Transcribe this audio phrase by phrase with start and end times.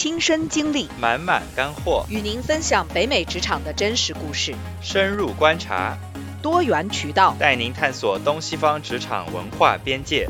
[0.00, 5.98] 亲身经历，满满干货，与您分享北美职场的真实故事，深入观察，
[6.40, 10.28] 多元渠道，带您探索东西方职场文化边界。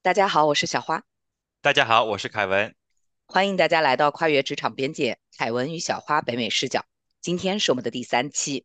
[0.00, 1.02] 大家好，我是小花。
[1.60, 2.74] 大家好，我是凯文。
[3.26, 6.86] 欢迎大家来到跨越职场边界，凯文与小花北美视角。
[7.20, 8.64] 今天是我们的第三期。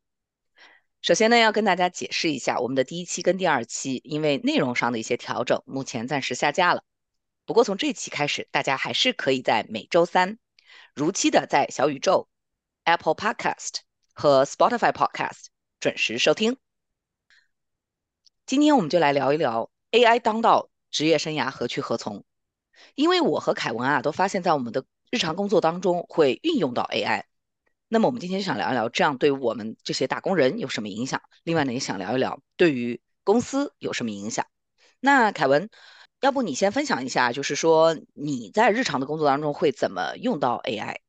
[1.01, 6.83] 首先呢，要跟大家解释一下，我们的第一期跟第二期因为内容上的一些调整，目前暂时下架了。
[7.49, 10.37] 不过从这期开始，大家还是可以在每周三
[10.93, 12.29] 如期的在小宇宙、
[12.83, 13.77] Apple Podcast
[14.13, 15.45] 和 Spotify Podcast
[15.79, 16.57] 准时收听。
[18.45, 22.23] 今天我们就来聊一聊 AI 当道，职业生涯何去何从？
[22.93, 27.23] 因为我和凯文啊，都发现，在我们的日常工作当中会运用到 AI。
[27.87, 31.19] 那么我们今天就想聊一聊，这样对我们这些打工人有什么影响？
[31.41, 34.45] 另外呢，也想聊一聊对于公司有什么影响。
[34.99, 35.71] 那凯文，
[36.21, 40.99] 要不你先分享一下，就是说你在日常的工作当中会怎么用到 AI？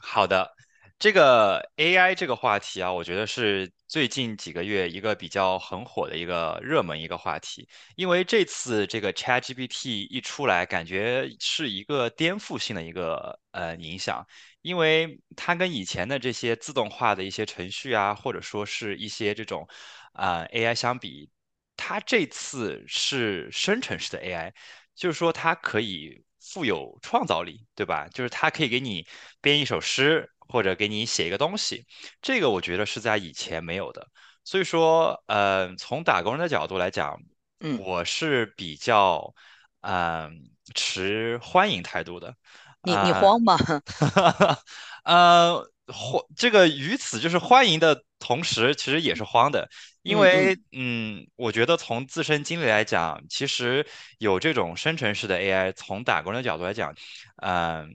[0.00, 0.50] 好的，
[0.98, 14.26] 这个 AI 这个话题啊，我觉得是最近几个月一个比较很火的一个热门一个话题，因为这次这个 ChatGPT 一出来，感觉是一个颠覆性的一个呃影响。
[14.62, 19.68] 因为它跟以前的这些自动化的一些程序啊，或者说是一些这种
[20.12, 21.28] 啊 AI 相比，
[21.76, 24.52] 它这次是生成式的 AI，
[24.94, 28.08] 就是说它可以富有创造力，对吧？
[28.08, 29.06] 就是它可以给你
[29.40, 31.86] 编一首诗，或者给你写一个东西，
[32.20, 34.06] 这个我觉得是在以前没有的。
[34.44, 37.18] 所以说，呃，从打工人的角度来讲，
[37.60, 39.34] 嗯，我是比较
[39.80, 42.34] 嗯持欢迎态度的。
[42.82, 43.56] 你你慌吗？
[45.04, 49.66] 呃，欢这个于此就是欢迎的同时，其实也是慌的，
[50.04, 53.86] 因为嗯，我觉得从自身经历来讲，其实
[54.18, 56.94] 有这种生成式的 AI，从打工人的角度来讲，
[57.36, 57.90] 嗯，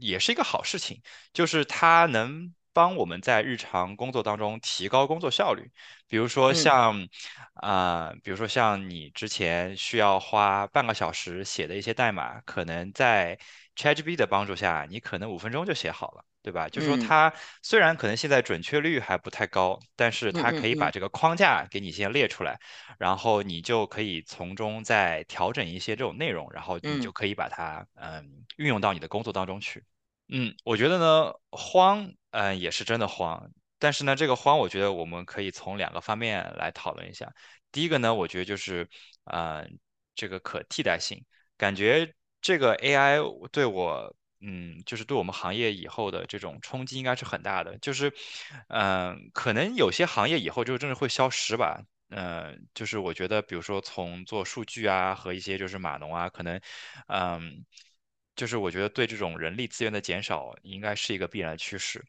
[0.00, 1.02] 也是一个好事情，
[1.32, 5.68] 就是它能帮我们在日常工作当中提高工作效率。
[6.06, 7.08] 比如说像
[7.54, 13.36] 啊，比如说像你之前需要花半个小时写的一些代码，可能在
[13.74, 16.68] ChatGPT 的帮助下，你可能五分钟就写好了，对吧？
[16.68, 17.32] 就是说它
[17.62, 22.58] 虽然可能现在准确率还不太高，但是它可以把这个框架给你先列出来，
[22.98, 29.84] 然后你就可以从中再调整一些这种内容，然后你就可以把它嗯运用到你的工作当中去。
[30.28, 37.30] 嗯，我觉得呢慌，嗯也是真的慌，但是呢这个慌，我觉得我们可以从两个方面来讨论一下。
[37.72, 38.88] 第一个呢，我觉得就是
[39.24, 39.78] 嗯
[40.14, 41.22] 这个可替代性，
[41.58, 42.14] 感觉。
[42.40, 43.18] 这个 AI
[43.50, 47.76] 对我，嗯，就是对我们行业以后的这种冲击应该是很大的。
[47.78, 48.12] 就是，
[48.68, 51.80] 嗯，可能有些行业以后就真的会消失吧。
[52.10, 56.60] 嗯，就是我觉得，比如说从做数据啊和一些就是码农啊，可能，
[57.08, 57.64] 嗯，
[58.36, 62.04] 就是我觉得对这种人力资源的减少应该是一个必然趋势。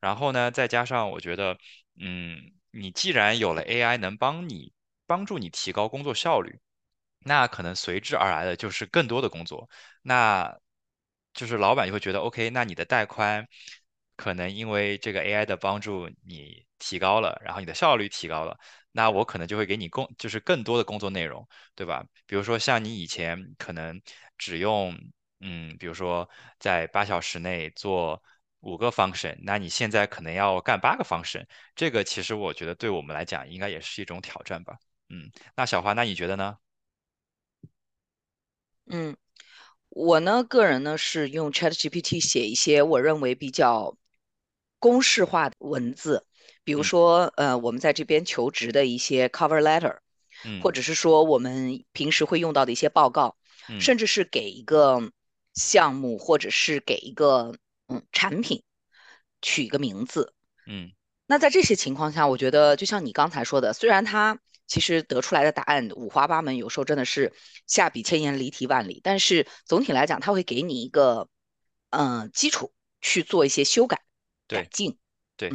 [0.00, 1.56] 然后呢，再加上我觉得，
[2.00, 2.40] 嗯，
[2.70, 4.72] 你既然有了 AI 能帮你
[5.06, 6.58] 帮助你提高工作效率。
[7.26, 9.68] 那可能随之而来的就是更多的工作，
[10.02, 10.54] 那
[11.34, 13.46] 就是老板就会觉得，OK，那你的带宽
[14.16, 18.58] 可能因为这个 AI 的帮助你提高了，然后你的效率提高了，
[18.92, 22.04] 那我可能就会给你工，就是更多的工作内容，对吧？
[22.26, 24.00] 比如说像你以前可能
[24.38, 24.96] 只用，
[25.40, 26.28] 嗯，比如说
[26.58, 28.22] 在八小时内做
[28.60, 34.78] 五个 function，那你现在可能要干八个 function，这个其实我觉得对我们来讲应该也是一种挑战吧。
[35.08, 36.56] 嗯，那小花，那你觉得呢？
[38.86, 39.16] 嗯，
[39.94, 43.96] 我呢，个人呢是用 ChatGPT 写一些我认为比较
[44.80, 46.26] 公式化的文字，
[46.64, 49.98] 比如说，呃，我们在这边求职的一些 cover letter，
[50.60, 53.36] 或者是说我们平时会用到的一些报告，
[53.78, 55.12] 甚至是给一个
[55.54, 57.54] 项目或者是给一个
[57.86, 58.64] 嗯产品
[59.40, 60.34] 取一个名字，
[60.66, 60.90] 嗯，
[61.28, 67.32] 那在这些情况下，我觉得就像你刚才说的，虽然它其实得出来的答案五花八门，有时候真的是
[67.66, 69.00] 下笔千言，离题万里。
[69.02, 71.28] 但是总体来讲，它会给你一个
[71.90, 74.02] 嗯基础去做一些修改、
[74.48, 74.98] 改进。
[75.36, 75.50] 对，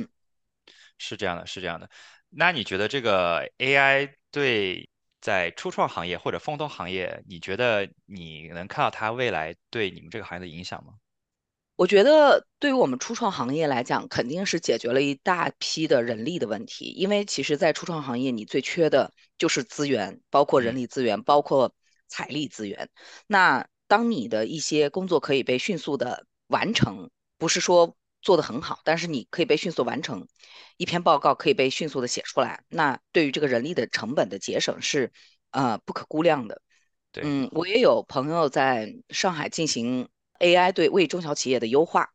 [0.98, 1.90] 是这样的，是这样的。
[2.30, 4.90] 那你觉得这个 AI 对
[5.22, 10.94] 在初创行业或者风投行业，你觉得你能看到它未来对你们这个行业的影响吗？
[11.80, 16.88] 我觉得对于我们初创行业来讲，肯定是解决了一大批的人力的问题。
[16.88, 21.74] 因为其实，在初创行业，你最缺的就是资源，包括人力资源，包括
[22.10, 22.90] 财力资源。
[23.28, 30.28] 那当你的一些工作可以被迅速的完成，不是说做得很好，但是你可以被迅速完成，
[30.76, 35.14] 一篇报告可以被迅速的写出来，那对于这个人力的成本的节省是
[35.52, 36.62] 呃不可估量的。
[37.14, 40.10] 对，嗯，我也有朋友在上海进行
[40.40, 42.12] AI 对为中小企业的优化。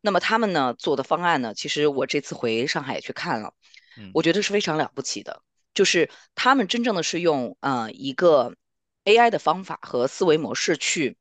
[0.00, 3.54] 那么他们呢做的方案呢，其实我这次回上海也去看了，
[3.96, 5.42] 嗯我觉得是非常了不起的。
[5.72, 8.56] 就是他们真正的是用呃一个
[9.04, 11.16] AI 的方法和思维模式去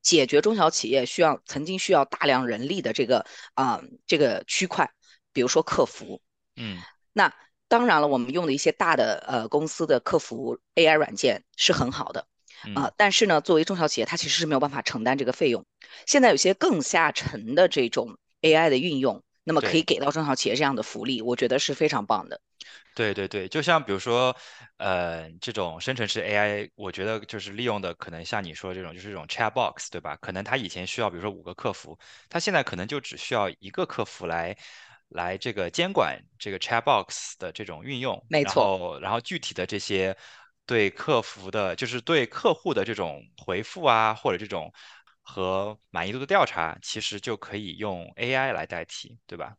[0.00, 4.90] 解决中小企业需要曾经需要大量人力的这个啊、这个区块，
[5.32, 6.22] 比如说客服。
[6.56, 6.80] 嗯
[7.12, 7.34] 那
[7.68, 12.26] 当然了，我们用的一些大的呃公司的客服 AI 软件是很好的
[12.74, 15.64] 啊、嗯，但是呢，作为中小企业，它其实是没有办法承担这个费用。
[16.06, 19.82] 现在有些更下沉的这种 AI 的运用，那么可以。
[19.82, 22.40] 给到中小企业这样的福利，我觉得是非常棒的。
[22.94, 24.36] 对对对，就像比如说，
[24.76, 30.16] 呃，这种生成式 AI，我觉得就是利用的可能像你说这种，就是这种 chat box，对吧？
[30.16, 31.98] 可能他以前需要比如说五个客服，
[32.28, 34.56] 他现在可能就只需要一个客服来
[35.08, 38.78] 来这个监管这个 chat box 的这种运用，没错。
[38.78, 40.16] 后然后具体的这些
[40.72, 44.72] 对客服的，就是对客户的这种回复啊，或者这种
[45.20, 49.54] 和满意度的调查，其实就可以用 AI 来代替，对吧？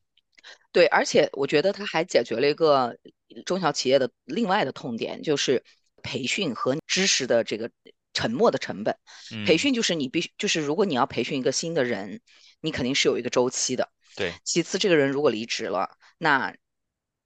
[0.71, 2.97] 对，而且我觉得它还解决了一个
[3.45, 5.63] 中小企业的另外的痛点，就是
[6.01, 7.69] 培训和知识的这个
[8.15, 8.97] 沉没的成本。
[9.45, 12.21] 培嗯，训就是你必须，就是如果你要培训一个新的人，
[12.59, 13.87] 你肯定是有一个周期的。
[14.15, 16.55] 对其次，这个人如果离职了，那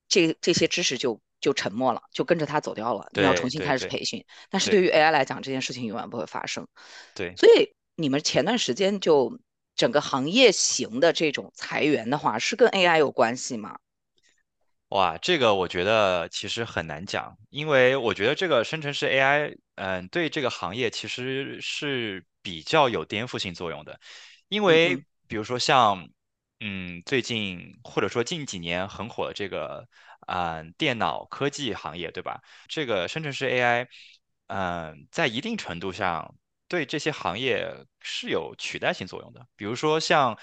[0.10, 3.08] 这这些知识就就沉默了，就跟着他走掉了。
[3.14, 6.68] 你要重新开始培训，但是对对于 AI 来讲，这件事情永远不会发生。
[7.14, 7.34] 对。
[7.36, 9.40] 所以你们前段时间就
[9.76, 13.78] 整个行业型的这种裁员的话，是跟 AI 有关系吗？
[14.90, 24.00] 哇，这个我觉得其实很难讲，因为我觉得这个生成式 AI，嗯，对这个行业其实是比较有颠覆性作用的，
[24.48, 24.96] 因为
[25.28, 26.08] 比如说像，
[26.62, 29.86] 嗯，最近或者说近几年很火的这个，
[30.28, 32.42] 嗯，电脑科技行业，对吧？
[32.68, 33.88] 这个生成式 AI，
[34.48, 36.36] 嗯，在一定程度上
[36.68, 37.68] 对这些行业
[38.00, 40.38] 是有取代性作用的，比如说像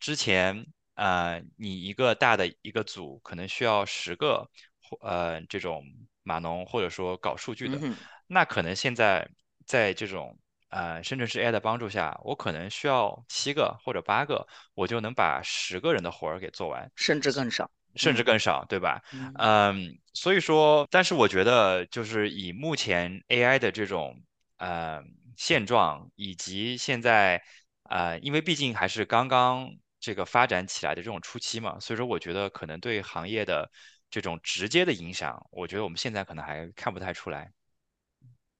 [0.00, 0.66] 之前。
[0.96, 4.48] 呃，你一个大的一个组可能需要十个
[4.80, 5.82] 或呃这种
[6.22, 7.96] 码农或者说搞数据的，嗯，
[8.28, 9.28] 那可能现在
[9.66, 10.38] 在这种
[10.68, 17.68] 呃生成式 AI 的帮助下，我可能需要七个或者八个，我就能把十个人的活儿给做完，甚至更少。
[17.96, 19.02] 甚至嗯更少，对吧？
[19.12, 24.20] 嗯嗯，所以说，但是我觉得就是以目前 AI 的这种
[24.58, 25.02] 呃
[25.36, 27.42] 现状，以及现在
[27.90, 29.70] 呃，因为毕竟还是刚刚
[30.00, 33.70] 这个发展起来的这种初期嘛，所以说我觉得可能对行业的
[34.10, 37.50] 这种直接的影响，我觉得我们现在可能还看不太出来。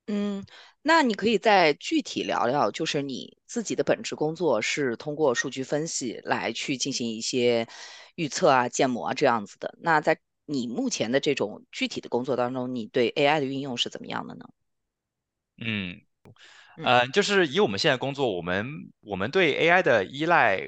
[0.08, 0.44] 嗯，
[0.82, 7.66] 那你可以再具体聊聊，就是你自己的本职工作是通过数据分析来去进行一些
[8.14, 9.74] 预测啊、建模啊这样子的。
[9.80, 14.46] 那在你目前的这种具体的工作当中，你对 AI 的运用是怎么样的呢？
[15.58, 16.00] 嗯。
[16.76, 18.66] 嗯呃，就是以我们现在工作，我们
[19.00, 20.60] 我们对 AI 的依赖，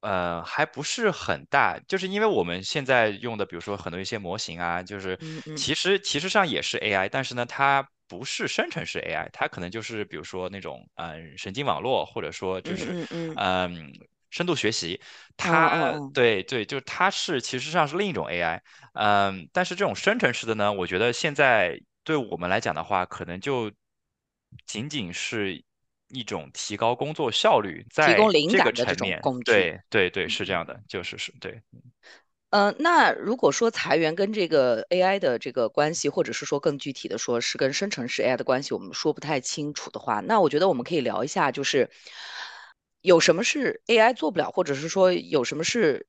[0.00, 12.96] 呃，还不是很大，就是因为我们现在用的，比如说很多一些模型啊，就是嗯嗯其实其实上也是 AI，但是呢，它不是生成式 AI，它可能就是比如说那种嗯、呃神经网络，或者说就嗯是
[13.36, 13.92] 嗯
[14.30, 15.00] 深度学习，
[15.36, 18.60] 哦它对对，就是它是其实上是另一种 AI，
[18.94, 23.70] 嗯，但是这种生成式的呢，我觉得现在对我们来讲的话，可能就
[24.66, 25.62] 仅仅是
[26.08, 29.24] 一种提高工作效率，在这个层面。
[29.44, 30.28] 对对对。
[30.28, 30.44] 是。
[30.44, 31.60] 这样的，就是是对，
[32.50, 41.90] 呃，那如果说裁员跟这个 AI 的这个关系，或者是说更具体的说是跟生成式 AI 的关系，我们说不太清楚的话，那我觉得我们可以聊一下，就是
[43.02, 46.08] 有什么是 AI 做不了，或者是说有什么是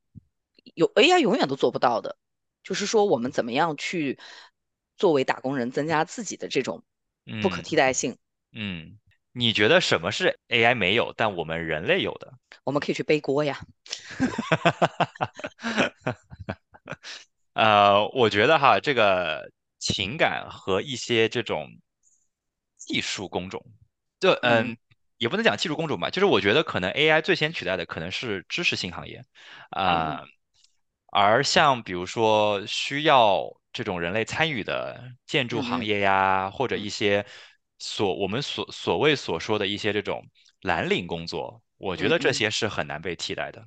[0.74, 2.18] 有 AI 永远都做不到的，
[2.64, 4.18] 就是说我们怎么样去
[4.98, 6.84] 作为打工人增加自己的这种
[7.40, 8.18] 不可嗯替代性，
[8.54, 8.98] 嗯，
[9.32, 12.34] 你觉得什么是 AI 没有，但我们人类有的？
[12.64, 13.60] 我们可以去背锅呀。
[17.54, 21.70] 呃，我觉得哈，这个情感和一些这种
[22.78, 23.64] 技术工种，
[24.20, 24.78] 就嗯嗯，
[25.18, 29.24] 也不能讲技术工种吧，就是我觉得可能 AI 最先取代的可能是知识性行业，
[29.84, 30.26] 嗯啊、
[31.08, 37.26] 而像比如说需要这种人类参与的建筑行业呀，或者嗯一些
[37.80, 40.26] 所我们所所谓所说的一些这种
[40.62, 42.10] 蓝领工作，我觉。
[42.10, 43.66] 得这些是很难被替代的。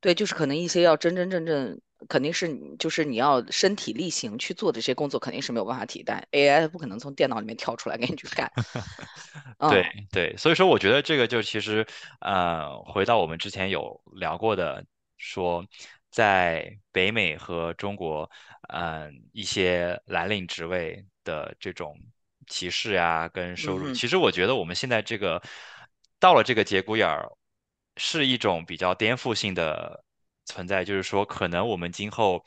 [0.00, 8.50] 对，就是可能一些要真真正正，肯定是你就是你要身体力行去做的这些工作，肯定是没有办法替代，AI 不可能从电脑里面跳出来给你去干。
[9.70, 11.86] 对嗯对，所以说我觉得这个就其实，
[12.20, 14.84] 呃，回到我们之前有聊过的，
[15.16, 15.64] 说
[16.10, 18.30] 在北美和中国，
[18.68, 21.96] 嗯、一些蓝领职位的这种
[22.48, 23.88] 歧视呀，跟收入。
[23.88, 25.40] 嗯，其实我觉得我们现在这个
[26.18, 27.30] 到了这个节骨眼儿，
[27.96, 30.04] 是一种比较颠覆性的
[30.44, 32.44] 存在，就是说可能我们今后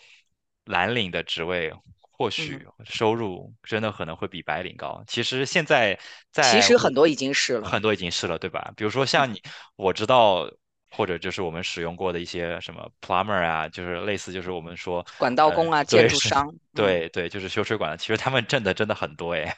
[0.65, 5.03] 蓝领的职位或许收入真的可能会比白领高。
[5.07, 5.99] 其实现在
[6.31, 7.67] 在其实很多已经是了。
[7.67, 8.73] 很多已经是了，对吧？
[8.75, 9.41] 比如说嗯，像你，
[9.75, 10.49] 我知道。
[10.91, 16.55] 或者就是我们使用过的一些什么 plumber 啊，就是类似就是我们说，管道呃，工啊，建筑商，嗯。
[16.73, 19.53] 对对，就是修水管的，其实他们挣的真的很多诶。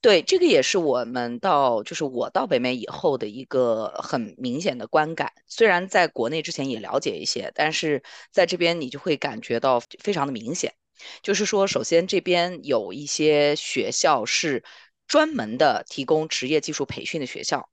[0.00, 5.32] 对，这个也是我们到，就是我到北美以后的一个很明显的观感。
[5.46, 10.74] 虽然在国内之前也了解一些，但是在这边你就会感觉到非常的明显。
[11.22, 14.64] 就是说，首先这边有一些学校是
[15.06, 17.68] 专门的提供职业技术培训的学校，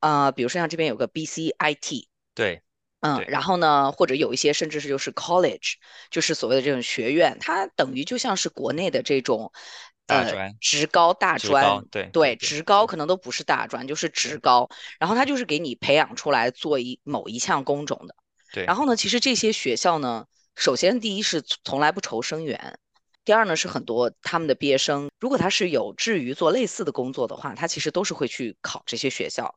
[0.00, 2.62] 呃，比如说像这边有个 BCIT，对
[3.00, 5.74] 嗯，然后呢，或者有一些甚至是就是 college，
[6.10, 9.50] 就是所谓的这种学院，它等于就像是国内的这种，
[9.99, 18.14] 呃，大专、职高、大专，对对对，职高可能都不是大专，就是职高，然后他就是给你培养出来做一某一项工种的。
[18.52, 20.26] 对，然后呢，其实这些学校呢，
[20.56, 22.78] 首先第一是从来不愁生源，
[23.24, 29.54] 第二呢是很多他们的毕业生，如果他是有志于做类似的工作的话，他其实都是会去考这些学校。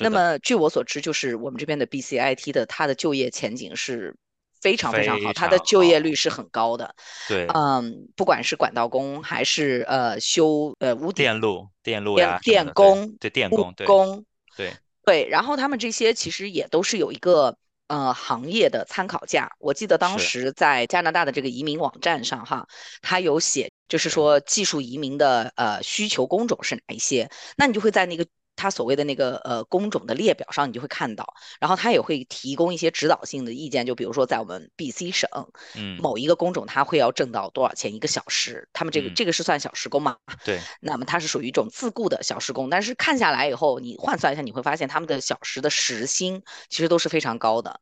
[0.00, 4.16] 那么据我所知，就是我们这边的 BCIT 的它的就业前景是
[4.60, 5.58] 非常非常好，非它的。
[5.60, 6.94] 就业率是很高的。
[7.28, 14.24] 对，嗯，不管是管道工还是呃修呃屋顶电路、电路电呀电工、对，电工，对工，
[14.56, 14.72] 对
[15.04, 17.56] 对，然后他们这些其实也都是有一个
[17.88, 19.50] 呃行业的参考价。
[19.58, 22.66] 我记得当，时在加拿大的这个移民网站上哈，
[23.00, 28.26] 它有写，就是，说技术移民的呃需求工种是哪一些，那你就会在那个。
[28.60, 35.28] 它所谓的那个呃工种的列表上，你就会看到，然后他也会提供一些指导性的意见，就比如说在我们 BC 省
[35.74, 40.18] 嗯某一个工种，他会要挣到多少钱一个小时，他们这个嗯，这个是算小时工嘛？
[40.44, 47.80] 对，那么它是属于一种自雇的小时工，但是看下来以后，你换算一下，你会发现他们的小时的时薪其实都是非常高的。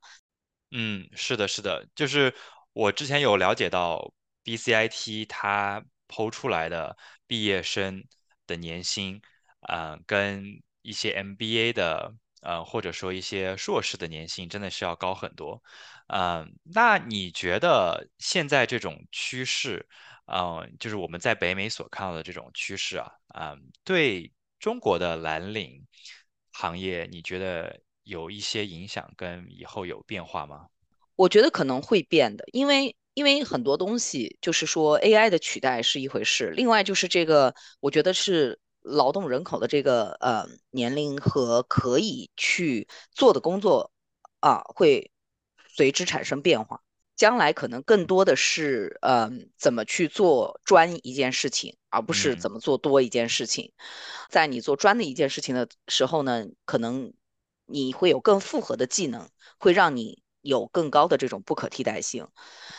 [0.70, 2.34] 嗯，是的，是的，就是
[2.72, 4.12] 我之前有了解到
[4.44, 8.04] BCIT 它抛出来的毕业生
[8.46, 9.20] 的年薪，
[9.60, 15.62] 呃，跟一些 MBA 的，呃，或者说一些硕士的年薪真的是要高很多。
[16.08, 19.86] 嗯、那你觉得现在这种趋势，
[20.26, 25.86] 嗯、就是我们在北美所看到的这种趋势啊，嗯、对中国的蓝领
[26.52, 30.66] 行业，你觉得有一些影响跟以后有变化吗？
[31.16, 43.92] 我觉得可能会变的，因为因为很多东西就是说 AI 的取代是一回事，另外就是这个，我觉得是劳动人口的这个呃年龄和可以去做的工作
[44.40, 45.12] 啊，会
[45.68, 46.82] 随之产生变化。
[47.16, 53.72] 将来可能更多的是，呃、怎么去做专一件事情，而不是嗯怎么做多一件事情。
[54.28, 57.12] 在你做专的一件事情的时候呢，可能
[57.66, 59.28] 你会有更复合的技能，
[59.58, 62.28] 会让你有更高的这种不可替代性。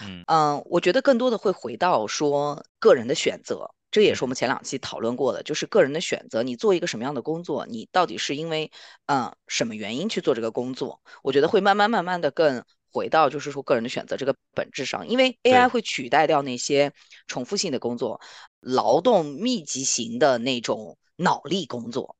[0.02, 6.44] 嗯嗯，我觉得更多的会回到说个人的选择，这也是我嗯们前两期讨论过的，就是个人的选择。
[6.44, 8.72] 你做一个什么样的工作，你到底是因为
[9.08, 11.02] 嗯什么原因去做这个工作？
[11.24, 16.92] 我觉得会慢慢慢慢的更回到就是说个人的选择这个本质上，因为 AI 会取代掉那些
[17.28, 18.20] 重复性的工作，
[18.60, 22.16] 劳动密集型的那种脑力工作。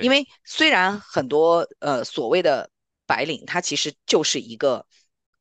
[0.00, 2.70] 因为虽然很多呃所谓的
[3.06, 4.86] 白领，他其实就是一个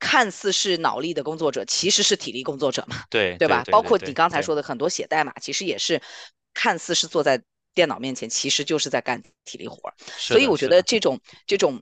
[0.01, 3.63] 看似是脑力的工作者，其实是体力工作者嘛，对 对对吧？
[3.71, 6.01] 包括你刚才说的很多写代码，其实也是
[6.55, 7.41] 看似是坐在
[7.75, 9.93] 电脑面前，其实就是在干体力活儿。
[10.17, 11.81] 所以我觉，得这种这种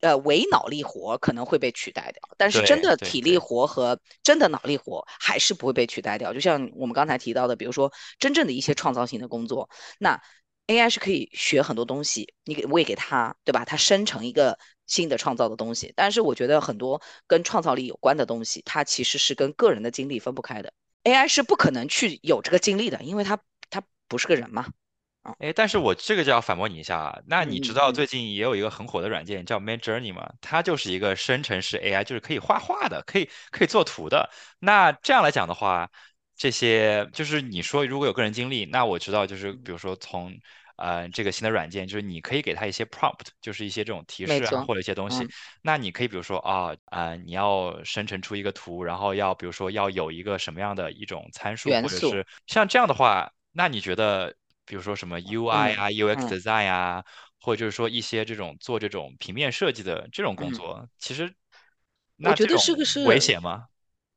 [0.00, 6.32] 呃伪脑力活可能会被取代掉，但是真的体力活和真的脑力活还是不会被取代掉。
[6.32, 10.22] 就像我们刚才提到的，比如说真正的一些创造性的工作，那
[10.68, 13.64] AI 是可以学很多东西，你给喂给它，对吧？
[13.64, 15.92] 它生成一个新的创造的东西。
[15.96, 20.72] 但是我觉得很多跟创造力有关的东西，它其实是跟个人的经历分不开的。
[21.04, 23.38] AI 是不可能去有这个经历的，因为它
[23.70, 24.66] 它不是个人嘛。
[24.68, 27.18] 嗯哎，但是我这个就要反驳你一下啊。
[27.26, 30.30] 那你知道最近也有一个很火的软件叫 Midjourney 吗？
[30.42, 34.28] 它就是一个生成式 AI，就是可以画画的，可以可以做图的。
[34.58, 35.90] 那这样来讲的话，
[36.36, 40.30] 这些就是你说如果有个人经历，那我知道就是比嗯，如说从
[40.76, 44.52] 呃这个新的软件，就是你可以给它一些 prompt，就是一些这种提示啊。
[44.66, 45.24] 或者一些东西。
[45.24, 54.34] 嗯那你可以比如说啊啊、你要生成出一个图，然后要比如说要有一个什么样的一种参数，或者是像这样的话，那你觉得？
[54.66, 57.04] 比如说什么 UI 嗯啊、UX 嗯 design 啊，
[57.38, 60.54] 或者就是说一些这种做这种平面设计的这种工嗯。
[60.54, 61.34] 作，其实
[62.22, 63.66] 我那这种觉得这个是，危险吗？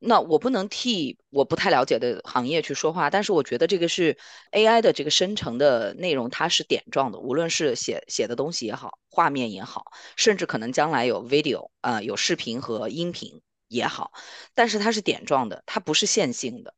[0.00, 4.16] 那我不能替我不太了解的行业去说话，但是我觉得这个是
[4.52, 14.12] AI 的这个生成的内容，它是点状的，无论是写写的东西也好，画面也好，甚至可能将来有 video 啊、有视频和音频也好，
[14.54, 16.74] 但是它是点状的，它不是线性的。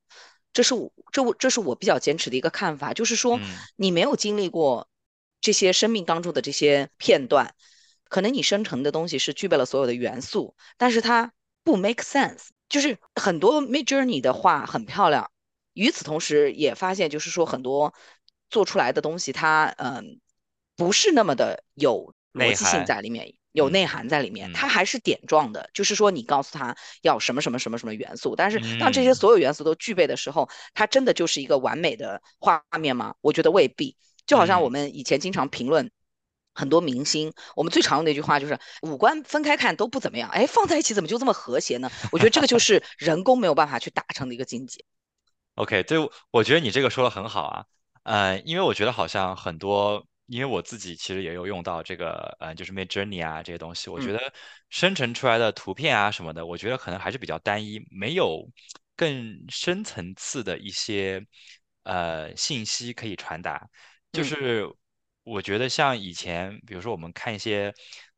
[0.53, 3.43] 这是我这我这是我比较坚持的一个看法，就是说嗯
[3.77, 4.89] 你没有经历过
[5.41, 7.55] 这些生命当中的这些片段，
[8.09, 12.49] 可能你生成的东西是具备了所有的元素，但是它不 make sense。
[12.71, 15.31] 就是很多 Mid Journey 的画很漂亮，
[15.75, 17.93] 与此同时也发现，就是说很多
[18.49, 20.19] 做出来的东西它，嗯
[20.77, 33.17] 不是那么的有逻辑性，在里面，有嗯内涵在里面，嗯它还是点状的，就是说你告诉他要什么什么什么什么元素，但是当这些嗯所有元素都具备的时候，它真的就是一个完美的画面吗？
[33.21, 33.97] 我觉得未必。
[34.27, 34.73] 就好像我嗯。
[34.73, 35.91] 们以前经常评论。
[36.61, 41.91] 很多明星，我们最常用的一句话就是五官分开看都不怎么样，哎，放在一起怎么就这么和谐呢？
[42.13, 44.85] 我觉得这个就 是人工没有办法去达成的一个境界。
[45.55, 45.99] OK，对，
[46.31, 47.65] 我觉得你这个说的很好啊，
[48.03, 54.33] 呃，因为我觉得好像很多，因为我自己其实也有用到这个，呃，就是 Mid Journey 啊这些东西，我觉嗯得
[54.69, 58.49] 生成出来的图片啊什么的，我觉得可能还是比较单一，没有
[58.97, 61.27] 更深层次的一些
[61.83, 63.69] 呃信息可以传达。
[64.13, 64.75] 就嗯是
[65.27, 67.73] 我觉得像以前，比如说我们看一些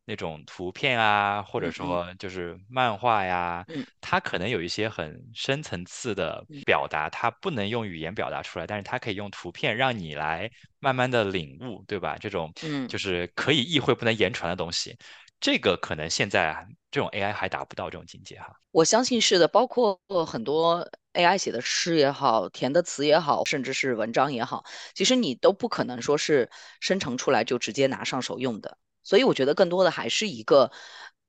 [0.05, 3.65] 那种图片啊，或者说就是漫画呀。
[3.69, 12.17] 嗯它可能有一些很深层次的嗯表达，它不能用语言表达出来，但是它可以用图片让你来慢慢的领悟，对吧？
[12.21, 12.89] 这种嗯。
[12.89, 14.97] 就是可以意会不能言传的东西，
[15.43, 18.55] 这个可能现在啊这种 AI 还达不到这种境界哈。
[18.71, 26.49] 我相信是的，包括很多 AI 写的诗也好，填的词也好，甚至是文章也好，其实你都不可能说是
[26.81, 28.79] 生成出来就直接拿上手用的。
[29.03, 30.71] 所以我觉得更多的还是一个，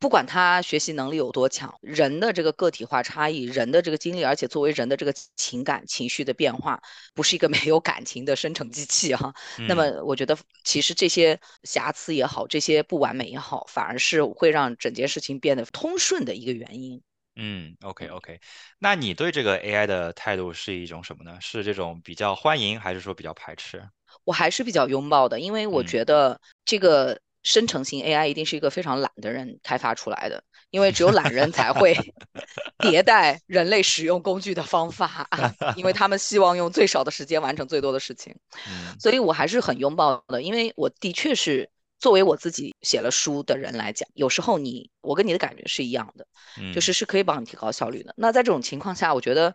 [0.03, 6.77] 不管他学习能力有多强，人的这个个体化差异，人的这个经历，而且作为人的这个情感情绪的变化，
[7.13, 9.33] 不是一个 没有感情的生成机器哈、
[9.65, 17.01] 那嗯么我觉得其实这些瑕疵也好，这些不完美也好，反而是会让整件事情变得通顺的一个原因。
[17.37, 18.09] 嗯，OK 嗯。
[18.09, 18.39] OK，
[18.79, 21.37] 那你对这个 AI 的态度是一种什么呢？
[21.39, 23.81] 是这种比较欢迎，还是说比较排斥？
[24.25, 31.93] 我还是比较拥抱的，因为我嗯觉得这个生成型 AI 一定是一个非常懒的人开发出来的，因为只有懒人才会
[32.79, 38.35] 迭代人类使用工具的方法啊，因为他们希望用最少的时间完成最多的事情，
[38.67, 46.25] 嗯所以我还是很拥抱的，因为我的确是作为我自己写了书的人来讲，有时候你我跟你的感觉是一样的，
[46.73, 48.13] 就嗯是是可以帮你提高效率的。
[48.17, 49.53] 那在这种情况下，我觉得，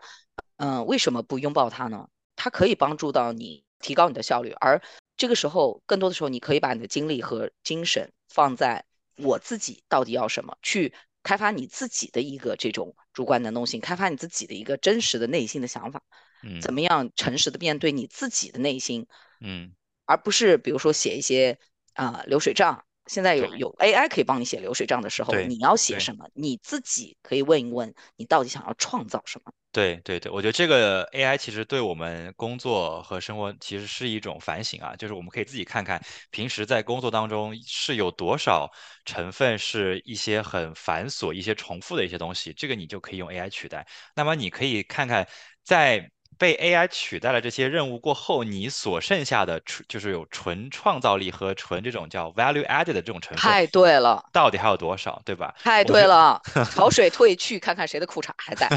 [0.57, 2.07] 嗯、为什么不拥抱它呢？
[2.35, 4.81] 它可以帮助到你提高你的效率，而
[5.19, 8.85] 这个时候，更多的时候，你可以把你的精力和精神放在
[9.17, 16.01] 我自己到底要什么，去开发你自己的一个这种主观能动性，开发你自己的一个真实的内心的想法，
[16.41, 19.07] 嗯怎么样诚实的面对你自己的内心，
[19.41, 19.73] 嗯，
[20.05, 21.59] 而不是比如说写一些
[21.93, 22.85] 啊、流水账。
[23.07, 25.99] 现在有有 AI 可以帮你写流水账的时候，你要写。
[25.99, 29.51] 什么，你自己可以问一问，你到底想要创造什么。
[29.71, 36.01] 对对对，我觉得这个 AI 其实对我们工作和生活其实是一种反省啊，就是我们可以自己看看
[36.31, 38.67] 平时在工作当中是有多少
[39.05, 43.85] 成分是一些很繁琐、一些重复的一些东西，这个你就可以用 AI 取代。
[44.15, 45.27] 那么你可以看看
[45.63, 55.53] 在被 AI 取代了这些任务过后，你所剩下的纯就是有纯创造力和纯这种叫 value added 的这种成分，太对了，到底还有多少，对吧？
[55.59, 58.69] 太对了， 潮水退去，看看谁的裤衩还在。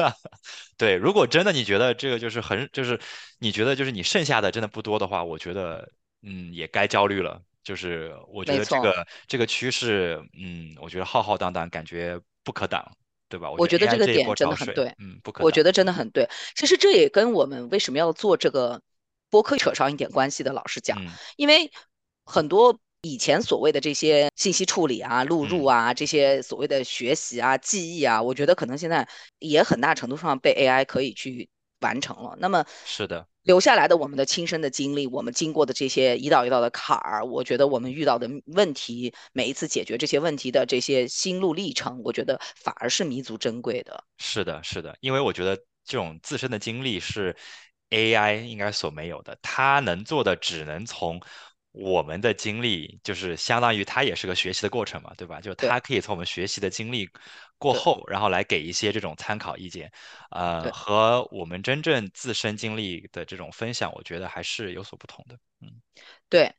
[0.76, 2.98] 对，如果真的你觉得这个就是很，就是
[3.38, 5.90] 你觉得就是你剩下的真的不多的话，我觉得
[6.22, 7.40] 嗯也该焦虑了。
[7.62, 12.82] 就是我觉，得这个这个趋势，嗯，我觉得浩浩荡荡，感觉不可挡，
[13.30, 13.50] 对吧？
[13.56, 15.32] 我觉得这个点真的很对，嗯，不。
[15.42, 16.28] 我觉得真的很对。
[16.56, 18.82] 其实这也跟我们为什么要做这个
[19.30, 20.52] 播客扯上一点关系的。
[20.52, 21.70] 老实讲，嗯因为
[22.24, 31.48] 很多以前所谓的这些信息处理啊、录入嗯啊、这些所谓的学习啊、记忆啊，我觉得可能现在也很大程度上被 AI 可以去
[31.80, 32.36] 完成了。
[32.40, 44.04] 那么是的，留下来的我们的亲身的经历，我们经过的这些一道一道的坎儿，我觉得我们遇到的问题，每一次解决这些问题的这些心路历程，我觉得反而是弥足珍贵的。
[44.18, 47.34] 是的，是的，因为我觉得这种自身的经历是
[47.90, 51.20] AI 应该所没有的，它能做的只能从
[51.72, 55.40] 我们的经历，就是相当于它也是个学习的过程嘛，对吧？
[55.40, 57.08] 就对它可以从我们学习的经历
[57.60, 59.92] 过后，然后来给一些这种参考意见，
[60.30, 65.36] 呃，和我们真正自身经历的这种分享，我觉得还是有所不同的。
[65.60, 65.80] 嗯。
[66.30, 66.54] 对，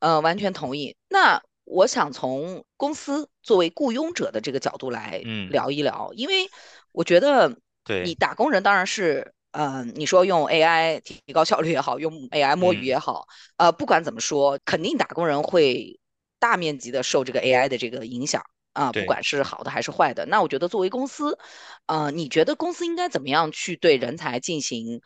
[0.00, 0.96] 呃，完全同意。
[1.08, 5.50] 那我想从公司作为雇佣者的这个角度来嗯。
[5.50, 6.48] 聊一聊，因为
[6.92, 8.02] 我觉得对。
[8.02, 15.98] 你，打工人当然是，嗯、你说用 AI 提高效率也好，用 AI 摸鱼嗯，也好，呃，不管怎么说，肯定打工人会
[16.38, 18.42] 大面积的受这个 AI 的这个影响
[18.76, 19.04] 啊、不。
[19.06, 20.26] 管是好的还是坏的。
[20.26, 21.38] 那我觉得作为公司，
[21.86, 25.00] 呃，你觉得公司应该怎么样去对人才进行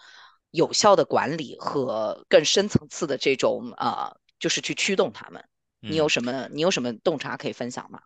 [0.51, 5.45] 有效的管理和更深层次的这种呃，就是去驱动他们？
[5.81, 6.11] 你有嗯。
[6.11, 8.01] 什么你有什么洞察可以分享吗？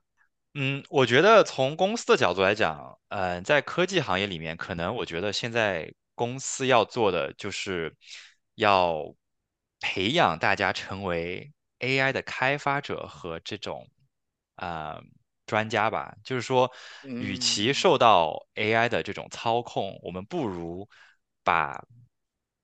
[0.56, 7.96] 嗯，我觉得从公司的角度来讲，嗯、在科技行业里面，可能我觉得现在公司要做的就是
[8.54, 9.02] 要
[9.80, 13.88] 培养大家成为 AI 的开发者和这种
[14.54, 15.00] 啊、
[15.46, 16.14] 专家吧。
[16.24, 16.70] 就是说，
[17.02, 20.88] 与其嗯受到 AI 的这种操控，我们不如
[21.42, 21.84] 把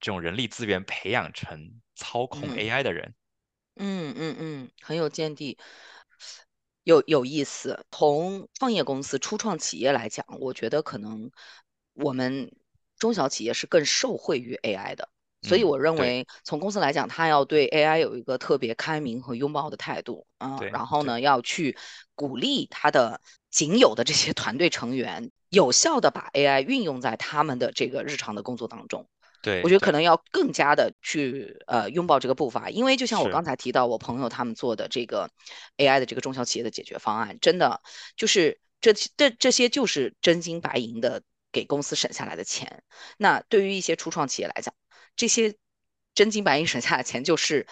[0.01, 3.14] 这种人力资源培养成操控嗯 AI 的人。
[3.77, 5.59] 嗯嗯嗯，很有见地。
[6.85, 7.85] 有有意思。
[7.90, 11.31] 从创业公司、初创企业来讲，我觉得可能
[11.93, 12.51] 我们
[12.99, 15.09] 中小企业是更受惠于 AI 的。
[15.42, 21.76] 所以嗯，我认为，从公司来讲，它要对 AI 有一个特别开明和拥抱的态度，嗯，对对然后呢，要去
[22.14, 29.00] 鼓励他的仅有的这些团队成员，有效的把 AI 运用在他们的这个日常的工作当中。
[29.03, 35.31] 我对我，觉得可能要更加的去呃拥抱这个步伐，因为就像我，刚才提到，我朋友他们做的这个
[35.79, 37.81] AI 的这个中小企业的解决方案，真的
[38.14, 42.83] 就是这这这些就是真金白银的给公司省下来的钱。
[43.16, 44.74] 那对于一些初创企业来讲，
[45.16, 45.55] 这些
[46.14, 47.66] 真金白银省下的钱就是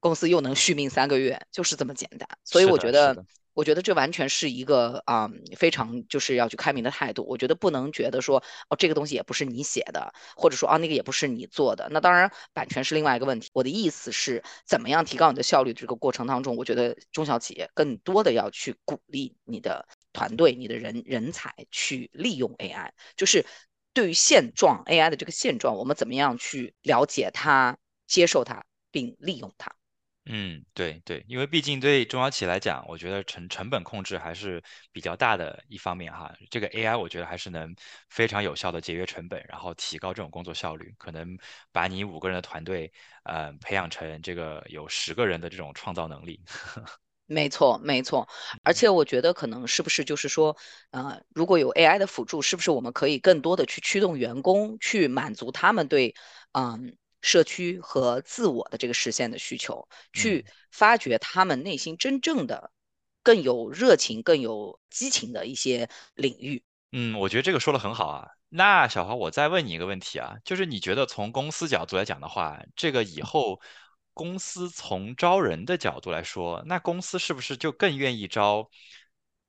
[0.00, 2.28] 公司又能续命三个月，就是这么简单。
[2.44, 3.24] 所以，我觉得。
[3.54, 7.26] 我觉得这完全是一个啊、嗯非常就是要去开明的态度。
[7.28, 11.88] 我觉得不能觉得说哦，这个东西也不是你写的，或者说啊，那个也不是你做的。
[11.90, 13.50] 那当然，版权是另外一个问题。
[13.52, 15.72] 我的意思是，怎么样提高你的效率？
[15.72, 23.44] 这个过程当中，我觉得中小企业更多的要去鼓励你的团队、你的人人才去利用 AI，就是
[23.92, 29.74] 对于现状 AI 的这个现状，我们怎么样去了解它、接受它并利用它。
[30.30, 36.30] 嗯，对对，因为毕竟对中小企业来讲，我觉得成成本控制还是比较大的一方面哈。
[36.50, 37.74] 这个 AI 我觉得还是能
[38.10, 41.34] 非常有效的节约成本，然后提高这种工作效率，可能
[41.72, 42.92] 把你五个人的团队，
[43.24, 46.44] 呃，培养成这个有十个人的这种创造能力。
[47.28, 48.26] 没错，没错，
[48.64, 50.56] 而且我觉得可能是不是就是说，
[50.90, 56.14] 呃，如果有 AI 的辅助，是不是我们可以更多的去驱动员工去满足他们对，
[56.52, 59.98] 嗯，社区和自我的这个实现的需求，嗯。
[60.14, 62.72] 去发掘他们内心真正的
[63.22, 66.62] 更有热情、更有激情的一些领域。
[66.92, 68.26] 嗯，我觉得这个说的很好啊。
[68.48, 73.60] 那小华，我再问你一个问题啊，就是你觉得从公司角度来讲的话，这个以后
[74.18, 78.68] 公司从招人的角度来说，那公司是不是就更愿意招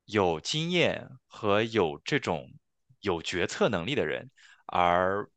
[0.06, 2.48] 有经验和有这种
[3.00, 4.30] 有决策能力的人，
[4.68, 5.28] 而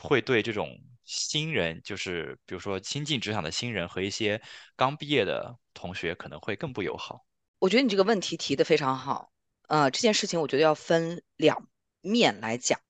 [0.00, 4.42] 会对这种新人，就是比如说新进职场的新人和一些
[4.74, 7.24] 刚毕业的同学，可能会更不友好？
[7.60, 9.30] 我觉得你这个问题提的非常好，
[9.68, 11.68] 呃，这件事情我觉得要分两
[12.00, 12.80] 面来讲。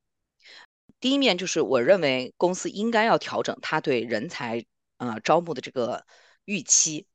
[0.99, 4.65] 第一面就是我认为公司应该要调整他对人才
[4.99, 6.05] 呃招募的这个
[6.45, 7.07] 预期，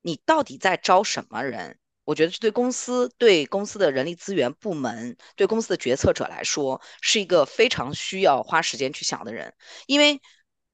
[0.00, 1.78] 你到底在招什么人？
[2.04, 9.56] 我觉得是对公司、对公司的人力资源部门、对公司的决策者来说，是一个非常需要花时间去想的人。
[9.88, 10.20] 因为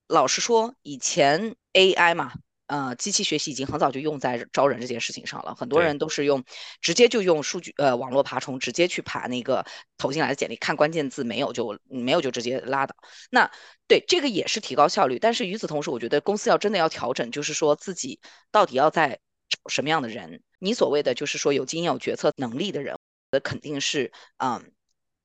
[0.07, 2.35] 老实说，以前 AI 嘛，
[2.73, 6.43] 呃，机器学习已经很早就用在招人这件事情上了，很多人都是用
[6.81, 9.67] 直接就用数据呃网络爬虫，直接去爬那个
[9.99, 12.97] 投进来的简历，看关键字没有就没有就直接拉倒。
[13.31, 13.51] 那
[13.87, 18.19] 对这个也是提高效率，但是与此同时，我觉得公司要真的要调整，就是说自己
[18.51, 20.43] 到底要在找什么样的人。
[20.59, 22.97] 你所谓的就是说有经验、有决策能力的人，
[23.31, 24.73] 那肯定是嗯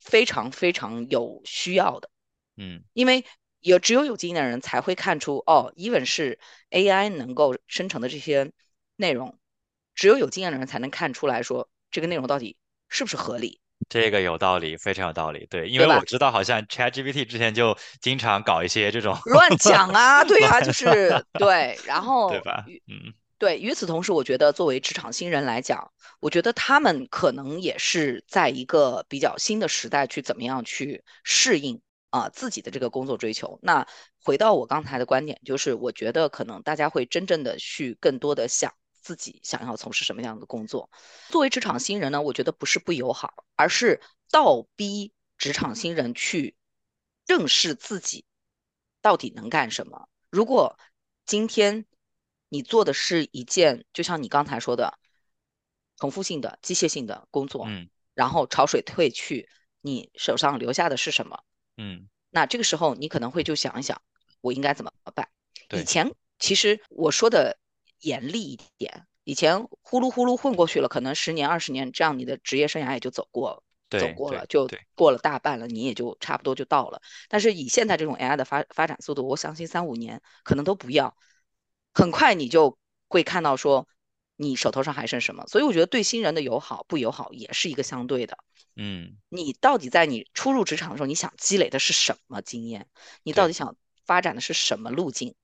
[0.01, 2.09] 非常非常有需要的。
[2.57, 2.83] 嗯。
[2.91, 3.23] 因为
[3.67, 6.39] 有只有有经验的人才会看出，哦，even 是
[6.71, 8.51] AI 能够生成的这些
[8.95, 9.37] 内容，
[9.93, 12.55] 只有有经验的人才能看出来说这个内容到底
[12.87, 15.45] 是不是合理，这个有道理，非常有道理。
[15.49, 15.85] 对，因为？
[15.87, 22.01] 我知道，好像 ChatGPT 之前就经常搞一些这种乱讲啊， 对啊，就是对，然
[22.31, 22.65] 对吧？
[22.87, 33.59] 嗯对与此同时，我觉得作为职场新人来讲，我觉得他们可能也是在一个比较新的时代去怎么样去适应啊、自己的这个工作追求。
[33.61, 33.87] 那
[34.23, 40.89] 回到我刚才的观点，就是我觉得可能大家会真正的去更多的想自己想要从事什么样的工作。
[41.29, 46.55] 作为职场新人呢，我觉得不是不友好，而是倒逼职场新人去
[47.25, 48.25] 正视自己
[49.01, 50.09] 到底能干什么。
[50.29, 50.77] 如果
[51.25, 51.85] 今天
[52.49, 54.97] 你做的是一件，就像你刚才说的，
[55.97, 59.47] 重复性的、机械性的工作，嗯然后潮水退去，
[59.81, 61.43] 你手上留下的是什么？
[61.77, 64.01] 嗯，那这个时候你可能会就想一想，
[64.41, 65.29] 我应该怎么办？
[65.71, 67.57] 以前其实我说的
[68.01, 77.01] 严厉一点，以前呼噜呼噜混过去了，可能十年二十年，这样你的职业生涯也就走过走过了，就，过了大半了，你也就差不多就到了。
[77.29, 81.15] 但是以现在这种 AI 的发发展速度，我相信三五年可能都不要，
[81.93, 83.87] 很快你就会看到说
[84.37, 85.45] 你手头上还剩什么。
[85.47, 88.37] 所以我觉得对新人的友好不友好也是一个相对的。
[88.77, 92.87] 嗯你到底在你初入职场的时候，你想积累的是什么经验？
[93.23, 95.35] 你到底想发展的是什么路径？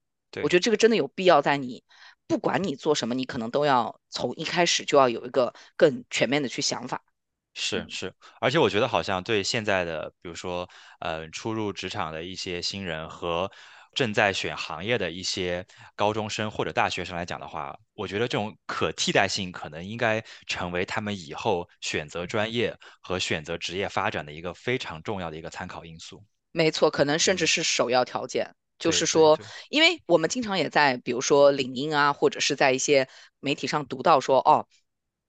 [0.42, 0.48] 我。
[0.48, 1.84] 觉得这个真的有必要在你
[2.26, 7.02] 不管你做什么，你可能都要从一开始就要有一个更全面的去想法。
[7.06, 7.10] 嗯，
[7.54, 13.50] 是是，而且我觉得好像对现在的，比如说，呃，初入职场的一些新人和
[13.94, 26.22] 正在选行业的一些高中生或者大学生来讲的话，我觉得这种可替代性可能应该成为他们以后选择专业和选择职业发展的一个非常重要的一个参考因素。
[26.52, 28.54] 没错，可能甚至嗯，是首要条件。
[28.76, 29.38] 就是说，
[29.70, 34.66] 因为我们经常也在，比如说领英啊，或者是在一些媒体上读到说，哦，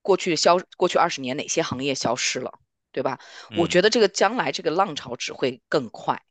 [0.01, 2.51] 过去消过去二十年哪些行业消失了，
[2.91, 3.19] 对吧？
[3.55, 6.21] 我嗯觉得这个将来这个浪潮只会更快。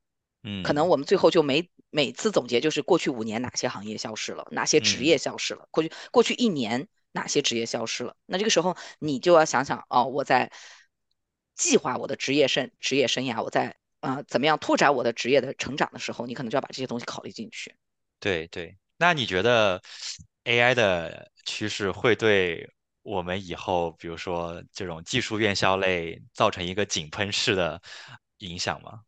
[0.63, 8.17] 可能嗯我们最后就没每次总结就是过去五年哪些行业消失了，哪些职嗯，业消失了，过去过去一年哪些职业消失了。
[8.27, 10.51] 那这个时候你就要想想哦，我在
[11.55, 17.75] 计划我的职业生职业生涯，我在呃怎么样拓展我的职业的成长的时候，你可能就要把这些东西考虑进去。
[18.21, 18.77] 对对。
[18.97, 19.81] 那你觉得
[20.45, 22.69] AI 的趋势会对
[23.03, 27.81] 我们以后，比如说这种技术院校类，造成一个井喷式的
[28.39, 29.01] 影响吗？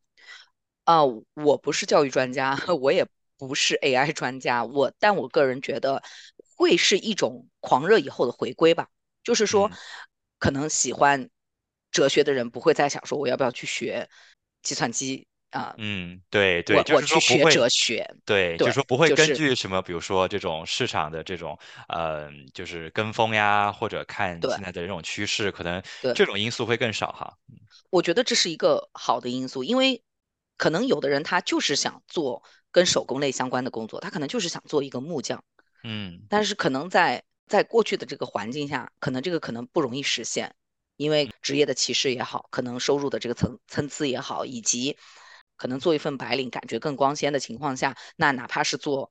[0.86, 6.02] 啊、我不是教育专家， 我也不是 AI 专家，我但我个人觉得
[6.56, 8.88] 会是一种狂热以后的回归吧。
[9.22, 9.76] 就是说，嗯
[10.38, 11.28] 可能喜欢
[11.90, 14.08] 哲学的人不会再想说我要不要去学
[14.62, 25.82] 计算机啊、嗯，对对，我我就是去学说不会，哲学，对，就是，说不会根据什么，比如说这种市场的这种，呃，就是跟风呀，或者看现在的这种趋势，可能。
[26.14, 27.32] 这种因素会更少哈。
[27.90, 30.02] 我觉得这是一个好的因素，因为
[30.56, 35.44] 可能有的人他就是想做跟手工类相关的工作，他可能就是想做一个木匠，
[35.82, 40.54] 嗯但是可能在在过去的这个环境下，可能这个可能不容易实现，
[40.96, 44.96] 因为职业的歧视也好，可能收入的这个层参差也好，以及
[45.56, 49.10] 可能做一份白领感觉更光鲜的情况下，那哪怕是做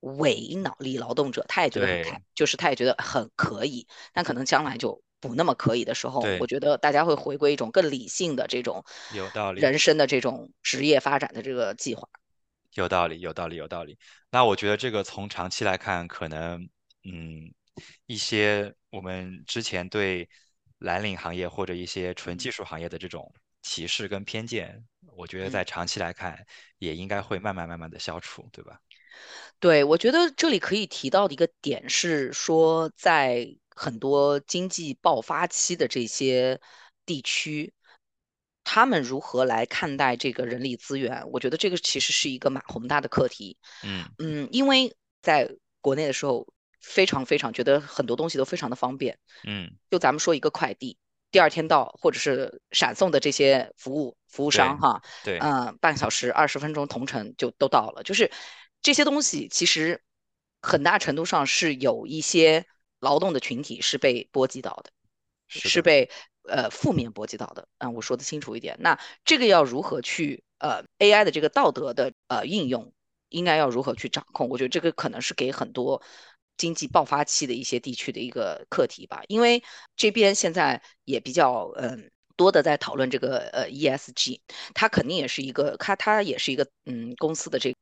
[0.00, 9.60] 伪脑力劳动者，他也觉得很开，就是他也觉得很可以，但可能将来就不那么可以的时候，我，觉得大家会回归一种更理性的这种有道理。
[9.60, 12.08] 人生的这种职业发展的这个计划。
[12.74, 13.96] 有道理，有道理，有道理。
[14.30, 16.68] 那我觉得这个从长期来看，可能，
[17.04, 17.54] 嗯，
[18.06, 20.28] 一些我们之前对
[20.78, 23.32] 蓝领行业或者一些纯技嗯术行业的这种
[23.62, 25.50] 歧视跟偏见，我觉得嗯。
[25.50, 26.44] 在长期来看，
[26.78, 28.80] 也应该会慢慢慢慢的消除，对吧？
[29.60, 36.60] 对，我觉得这里可以提到的一个点是说，在很多经济爆发期的这些
[37.04, 37.72] 地区，
[38.64, 41.28] 他们如何来看待这个人力资源？
[41.30, 43.56] 我觉得这个其实是一个蛮宏大的课题。
[43.84, 46.46] 嗯嗯，因为在国内的时候，
[46.80, 49.18] 非常非常觉得很多东西都非常的方便。
[49.44, 50.96] 嗯，就咱们说一个快递，
[51.30, 58.02] 第二天到，或者是闪送的这些服务服务商哈，对，嗯，半小时、二十分钟同城就都到了。
[58.02, 58.30] 就是
[58.80, 60.02] 这些东西，其实
[60.60, 62.66] 很大程度上是有一些
[63.02, 64.90] 劳动的群体是被波及到的，
[65.48, 66.08] 是的，是被
[66.48, 67.68] 呃负面波及到的。
[67.78, 68.76] 嗯，我说的清楚一点。
[68.80, 72.92] 那这个要如何去呃 AI 的这个道德的呃应用，
[73.28, 74.48] 应该要如何去掌控？
[74.48, 76.02] 我觉得这个可能是给很多
[76.56, 79.62] 经济爆发期的一些地区的一个课题吧，因为
[79.96, 82.10] 这边现在也比较嗯。
[82.34, 84.40] 多的在讨论这个呃 ESG，
[84.74, 87.76] 它肯定也是一个，它它也是一个嗯公司的这个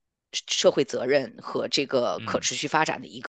[0.49, 3.31] 社会责任和这个可嗯，持续发展的一个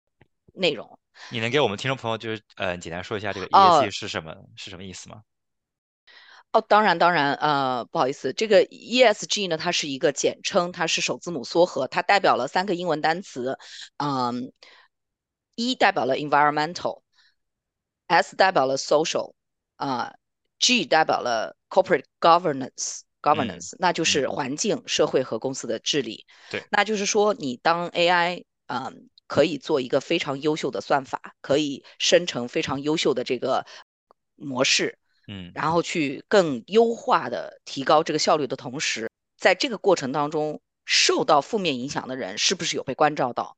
[0.52, 0.98] 内容。
[1.30, 5.22] 你能给我们听众朋友就是呃简单说一下这个 ESG 哦是什么是什么意思吗？
[6.52, 13.58] 哦，当然当然，呃，不好意思，这个 ESG 呢，它是一个简称，它是首字母缩合，它代表了三个英文单词，
[13.98, 14.52] 嗯
[15.56, 17.02] ，E 代表了 environmental。
[18.06, 19.34] S 代表了 social，
[19.76, 20.14] 啊、
[20.60, 23.00] G 代表了 corporate governance。
[23.00, 26.24] 嗯 governance，那就嗯，是环境、社会和公司的治理。
[26.48, 33.66] 对，那就是说，你当 AI，嗯，可以做一个非常优秀的算法，可以生成非常优秀的这个
[34.34, 43.56] 模式，嗯然后去更优化的提高这个效率的同时，在这个过程当中受到负面影响的人是不是有被关照到？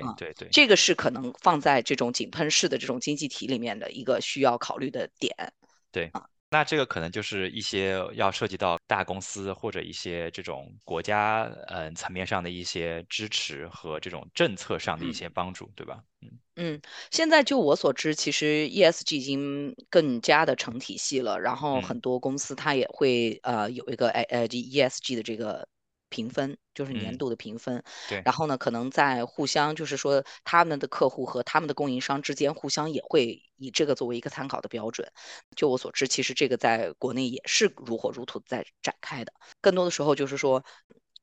[0.00, 0.48] 啊，对对对。
[0.50, 5.52] 这个是可能放在这种井喷式的这种经济体里面的一个需要考虑的点。
[5.90, 6.10] 对，
[6.48, 16.02] 那这个可能就是一些要涉及到大公司或者一些这种国家嗯层面上的一些支持和这种政策上的一些帮助，对吧？
[16.22, 16.80] 嗯嗯，
[17.10, 25.68] 现在就我所知，其实 ESG 已经更加的成体系了，然后很多公司它也会呃有一个哎呃 ESG 的这个。
[26.16, 28.22] 评分就是年度的评分，对。
[28.24, 35.06] 然后呢，可能在互相就是说他们的客户和他们的供应商之间，互相也会以这个作为一个参考的标准。
[35.54, 39.32] 就我所知，其实这个在国内也是如火如荼在展开的。
[39.60, 40.64] 更多的时候就是说，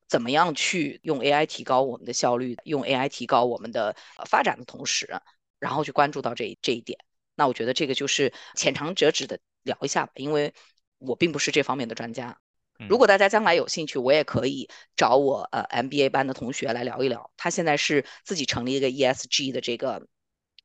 [0.08, 3.96] 怎么样去用 AI 提高我们的效率，用 AI 提高我们的
[4.30, 5.10] 发展的同时，
[5.58, 7.00] 然后去关注到这这一点。
[7.36, 10.54] 那我觉得这个就是浅尝辄止的聊一下吧，因为
[11.00, 12.38] 我并不是这方面的专家。
[12.88, 17.32] 如果大家将来有兴趣，我也可以找我呃 MBA 班的同学来聊一聊。
[17.38, 20.08] 他现在是自己成立一个 ESG 的这个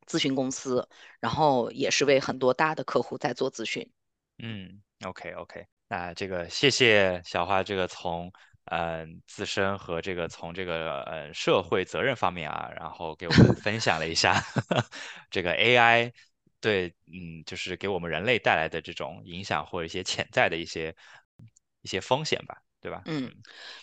[0.07, 0.89] 咨询公司，
[1.21, 3.89] 然后也是为很多大的客户在做咨询。
[4.39, 8.33] 嗯，OK OK，那这个谢谢小花，这个从
[8.67, 14.43] 嗯自身和这个从这个呃社会责任方面啊，然后给我们分享了一下
[15.31, 16.13] 这个 AI
[16.61, 20.95] 对嗯就是给我们人类带来的这种影响或者一些潜在的一些。
[21.89, 23.01] 一些风险吧，对吧？
[23.07, 23.33] 嗯，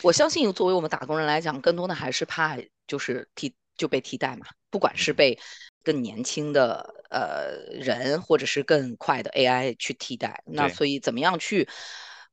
[0.04, 5.40] 我相信作为我们打工人来讲，更多的还是怕就是替就被替代嘛，不管是被
[5.84, 7.50] 更年轻的呃
[7.84, 10.44] 人，或者是更快的 AI 去替代。
[10.46, 11.68] 那所以怎么样去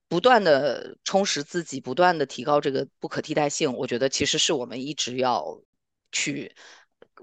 [0.08, 5.58] 不断的充实自己，不断的提高这个不可替代性，我觉得其实是我们一直要
[6.12, 6.54] 去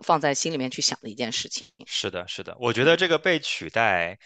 [0.01, 1.67] 放在心里面去想的一件事情。
[1.85, 4.17] 是的，是的，我觉得这个被取代。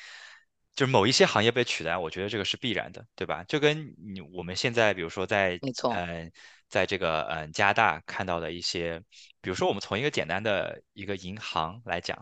[0.76, 3.44] 就是某一些行业被取代，我觉得这个是必然的，对吧？
[3.44, 6.32] 就跟你我们现在，比如说在，没错，嗯，
[6.68, 9.00] 在这个嗯加拿大看到的一些，
[9.42, 12.18] 比如说我们从一个简单的一个银行来讲，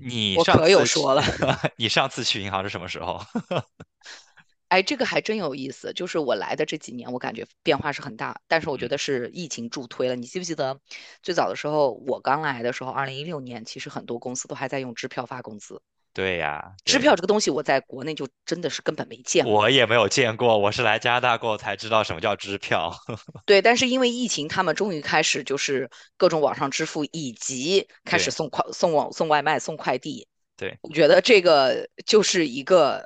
[0.00, 1.22] 你上次有说了，
[1.78, 3.20] 你上次去银行是什么时候？
[4.68, 5.92] 哎，这个还真有意思。
[5.92, 10.16] 就是我来的这几年，我感觉变化是很大，但是我觉得是疫情助推了。
[10.16, 10.80] 你记不记得
[11.22, 15.80] 最早的时候，我刚来的时候，二零一六年，其实很多公司都还在用支票发工资。
[16.14, 19.52] 对呀，支票这个东西，我在国内就真的是根本没见过。
[19.52, 22.94] 我也没有见过，我是来加拿大过后才知道什么叫支票。
[23.44, 30.28] 对，但是因为疫情，他们终于开始就是各种网上支付，以及开始送快、送网、送外卖、送快递。
[30.56, 33.04] 对，我觉得这个就是一个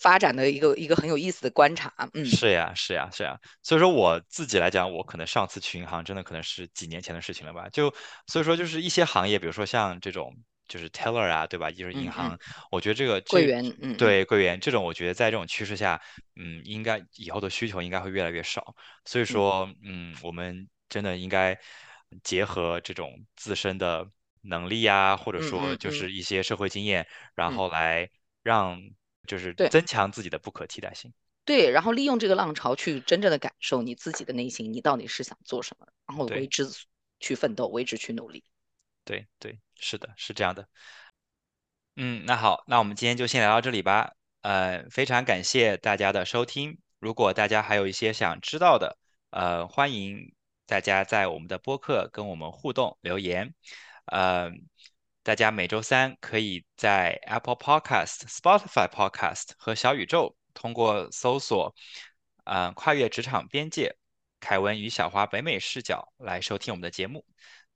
[0.00, 1.94] 发展的一个一个很有意思的观察。
[2.12, 3.38] 嗯，是呀，是呀，是呀。
[3.62, 7.68] 所以说我自己来讲，我可能上次去银行真的可能是几年前的事情了吧。
[7.72, 7.94] 就
[8.26, 10.34] 所以说，就是一些行业，比如说像这种。
[10.68, 11.70] 就是 teller 啊，对吧？
[11.70, 12.38] 就是银行，
[12.70, 16.00] 我觉得这个柜员，嗯，对柜员这种，我觉得在这种趋势下，
[16.36, 18.76] 嗯，应该以后的需求应该会越来越少。
[19.04, 21.58] 所以说，嗯，我们真的应该
[22.22, 24.08] 结合这种自身的
[24.42, 28.08] 能力啊，或者说就是一些社会经验，然后来
[28.42, 28.80] 让
[29.26, 31.12] 就是增强自己的不可替代性。
[31.44, 36.66] 对，然后利用这个浪潮去真正的感受你自己的内心，你到底是想做什么，然后为之
[37.20, 38.44] 去奋斗，为之去努力。
[39.04, 39.58] 对对。
[39.78, 40.68] 是的，是这样的。
[41.96, 44.12] 嗯，那好，那我们今天就先聊到这里吧。
[44.42, 46.78] 呃，非常感谢大家的收听。
[46.98, 48.96] 如果大家还有一些想知道的，
[49.30, 50.32] 呃，欢迎
[50.66, 53.54] 大家在我们的播客跟我们互动留言。
[54.06, 54.50] 呃，
[55.24, 61.74] 大家每周三可以在 Apple Podcast、Spotify Podcast 和小宇宙通过搜索
[62.44, 63.96] “呃跨越职场边界，
[64.40, 67.26] 凯文与小花北美视角”来收听我们的节目。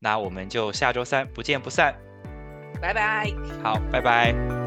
[0.03, 1.95] 那我们就下周三不见不散，
[2.81, 3.33] 拜拜。
[3.63, 4.62] 好，拜拜。